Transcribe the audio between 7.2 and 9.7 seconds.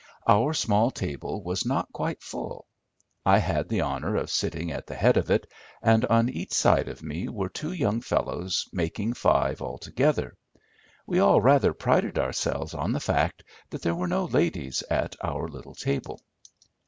were two young fellows, making five